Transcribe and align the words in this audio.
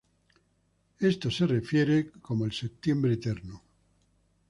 Este 0.99 1.27
es 1.27 1.39
referido 1.41 2.09
como 2.23 2.45
el 2.45 2.51
Septiembre 2.53 3.13
Eterno. 3.13 3.61